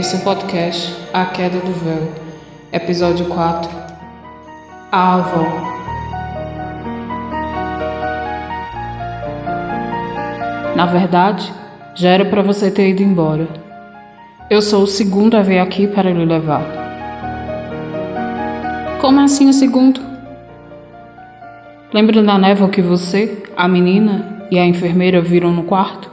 [0.00, 2.10] Esse é o podcast A Queda do Véu,
[2.72, 3.70] episódio 4
[4.90, 5.44] A Avó.
[10.74, 11.52] Na verdade,
[11.94, 13.46] já era para você ter ido embora.
[14.48, 16.64] Eu sou o segundo a vir aqui para lhe levar.
[19.02, 20.00] Como assim o segundo?
[21.92, 26.10] Lembra da névoa que você, a menina e a enfermeira viram no quarto?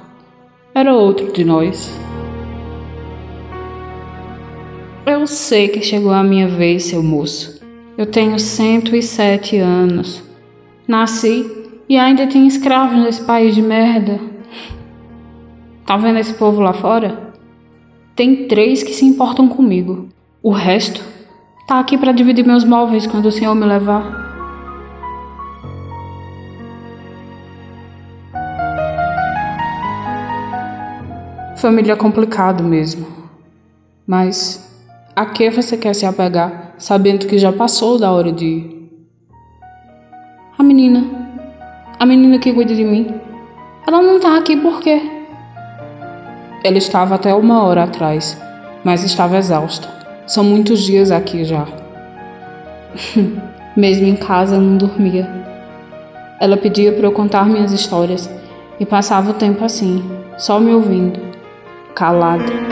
[0.75, 1.97] Era outro de nós.
[5.27, 7.59] Eu sei que chegou a minha vez, seu moço.
[7.97, 10.23] Eu tenho 107 anos.
[10.87, 11.45] Nasci
[11.89, 14.21] e ainda tenho escravos nesse país de merda.
[15.85, 17.33] Tá vendo esse povo lá fora?
[18.15, 20.07] Tem três que se importam comigo.
[20.41, 21.03] O resto
[21.67, 24.25] tá aqui para dividir meus móveis quando o senhor me levar.
[31.57, 33.05] Família é complicado mesmo.
[34.07, 34.65] Mas
[35.17, 39.07] a que você quer se apegar, sabendo que já passou da hora de ir?
[40.55, 41.03] A menina.
[41.99, 43.15] A menina que cuida de mim.
[43.87, 45.01] Ela não tá aqui por quê?
[46.63, 48.39] Ela estava até uma hora atrás,
[48.83, 49.87] mas estava exausta.
[50.27, 51.65] São muitos dias aqui já.
[53.75, 55.27] Mesmo em casa, não dormia.
[56.39, 58.29] Ela pedia para eu contar minhas histórias
[58.79, 60.07] e passava o tempo assim,
[60.37, 61.19] só me ouvindo
[61.95, 62.66] calada.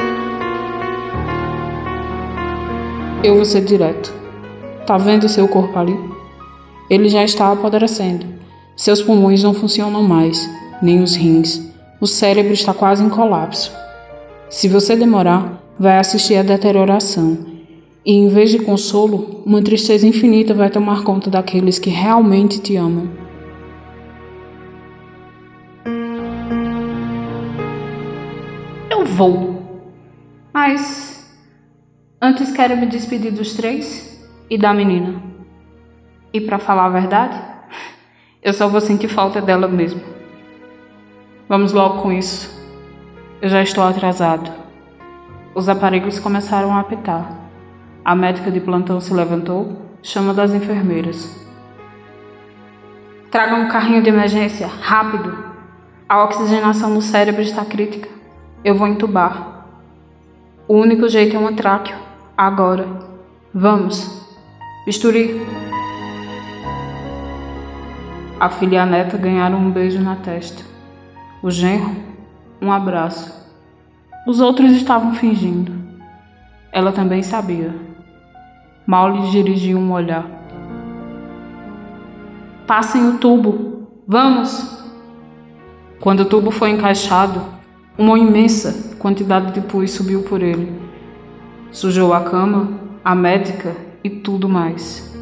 [3.24, 4.14] Eu vou ser direto.
[4.86, 5.98] Tá vendo seu corpo ali?
[6.90, 8.26] Ele já está apodrecendo.
[8.76, 10.50] Seus pulmões não funcionam mais,
[10.82, 11.62] nem os rins.
[12.00, 13.72] O cérebro está quase em colapso.
[14.50, 17.38] Se você demorar, vai assistir à deterioração.
[18.06, 22.76] E em vez de consolo, uma tristeza infinita vai tomar conta daqueles que realmente te
[22.76, 23.26] amam.
[29.16, 29.64] vou.
[30.54, 31.15] Mas
[32.26, 34.20] antes quero me despedir dos três
[34.50, 35.22] e da menina.
[36.34, 37.40] E para falar a verdade,
[38.42, 40.02] eu só vou sentir falta dela mesmo.
[41.48, 42.52] Vamos logo com isso.
[43.40, 44.52] Eu já estou atrasado.
[45.54, 47.32] Os aparelhos começaram a apitar.
[48.04, 51.46] A médica de plantão se levantou, chama das enfermeiras.
[53.30, 55.38] Traga um carrinho de emergência, rápido!
[56.10, 58.10] A oxigenação no cérebro está crítica.
[58.64, 59.68] Eu vou entubar.
[60.68, 62.06] O único jeito é um tráqueo.
[62.38, 62.86] Agora.
[63.54, 64.22] Vamos.
[64.86, 65.42] Bisturi.
[68.38, 70.62] A filha e a neta ganharam um beijo na testa.
[71.42, 71.96] O genro,
[72.62, 73.34] um abraço.
[74.28, 75.72] Os outros estavam fingindo.
[76.74, 77.74] Ela também sabia.
[78.86, 80.30] Mal lhe dirigiu um olhar.
[82.68, 83.88] Passem o tubo.
[84.06, 84.84] Vamos!
[86.02, 87.42] Quando o tubo foi encaixado,
[87.98, 90.85] uma imensa quantidade de pus subiu por ele.
[91.76, 92.70] Sujou a cama,
[93.04, 95.14] a médica e tudo mais.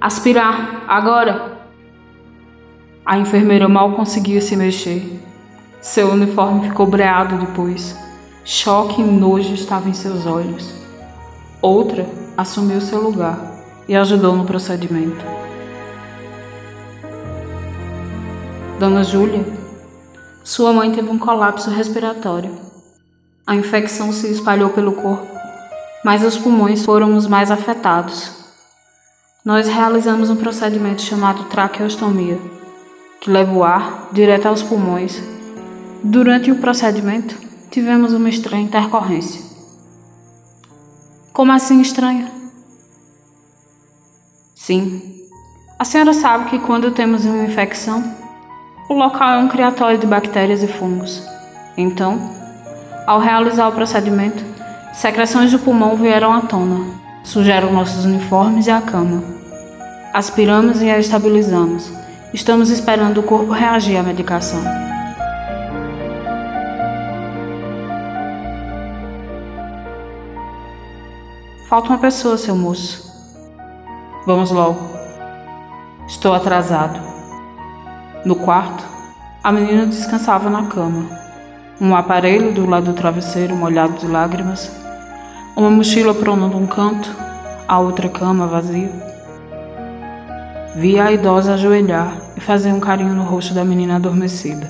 [0.00, 1.58] Aspirar, agora!
[3.04, 5.20] A enfermeira mal conseguia se mexer.
[5.82, 7.96] Seu uniforme ficou breado de pus.
[8.44, 10.72] Choque e nojo estavam em seus olhos.
[11.60, 12.06] Outra
[12.36, 13.36] assumiu seu lugar
[13.88, 15.24] e ajudou no procedimento.
[18.78, 19.44] Dona Júlia
[20.44, 22.54] sua mãe teve um colapso respiratório.
[23.44, 25.33] A infecção se espalhou pelo corpo,
[26.04, 28.30] mas os pulmões foram os mais afetados.
[29.42, 32.38] Nós realizamos um procedimento chamado traqueostomia,
[33.20, 35.22] que leva o ar direto aos pulmões.
[36.02, 37.36] Durante o procedimento,
[37.70, 39.40] tivemos uma estranha intercorrência.
[41.32, 42.30] Como assim estranha?
[44.54, 45.02] Sim.
[45.78, 48.04] A senhora sabe que quando temos uma infecção,
[48.88, 51.22] o local é um criatório de bactérias e fungos.
[51.76, 52.30] Então,
[53.06, 54.53] ao realizar o procedimento,
[54.94, 56.86] secreções do pulmão vieram à tona,
[57.22, 59.22] sujaram nossos uniformes e a cama.
[60.14, 61.92] Aspiramos e a estabilizamos.
[62.32, 64.62] Estamos esperando o corpo reagir à medicação.
[71.68, 73.12] Falta uma pessoa, seu moço.
[74.26, 74.78] Vamos logo.
[76.06, 77.00] Estou atrasado.
[78.24, 78.84] No quarto,
[79.42, 81.08] a menina descansava na cama.
[81.80, 84.70] Um aparelho do lado do travesseiro molhado de lágrimas,
[85.56, 87.08] uma mochila pronta num canto,
[87.68, 88.90] a outra cama vazia.
[90.74, 94.68] Via a idosa ajoelhar e fazer um carinho no rosto da menina adormecida.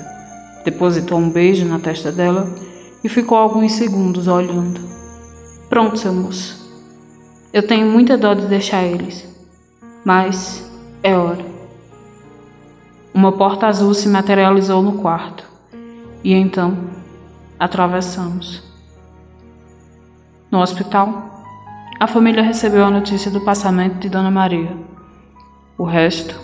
[0.63, 2.47] Depositou um beijo na testa dela
[3.03, 4.79] e ficou alguns segundos olhando.
[5.69, 6.63] Pronto, seu moço.
[7.51, 9.27] Eu tenho muita dó de deixar eles,
[10.03, 10.69] mas
[11.01, 11.43] é hora.
[13.11, 15.45] Uma porta azul se materializou no quarto
[16.23, 16.77] e então
[17.57, 18.74] atravessamos.
[20.51, 21.43] No hospital,
[21.99, 24.77] a família recebeu a notícia do passamento de Dona Maria.
[25.77, 26.39] O resto,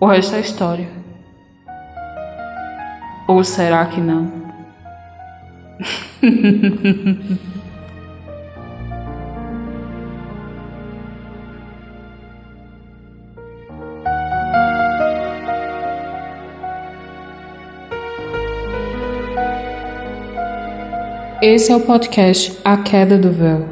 [0.00, 0.88] o resto é história.
[3.26, 4.30] Ou será que não?
[21.42, 23.66] Esse é o podcast A Queda do Véu.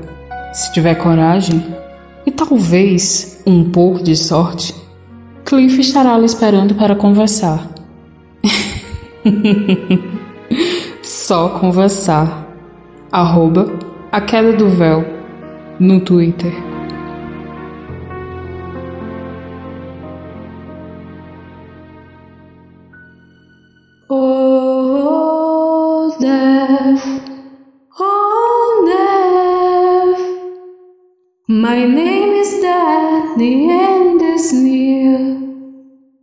[0.52, 1.64] Se tiver coragem
[2.26, 4.74] e talvez um pouco de sorte,
[5.44, 7.68] Cliff estará lhe esperando para conversar.
[11.00, 12.48] Só conversar.
[13.12, 13.72] Arroba
[14.10, 15.04] A Queda do Véu
[15.78, 16.52] no Twitter.
[24.08, 27.29] Oh, death.
[33.40, 33.89] the end.